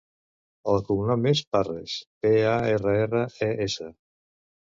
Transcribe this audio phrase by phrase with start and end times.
[0.71, 3.93] El cognom és Parres: pe, a, erra, erra, e, essa.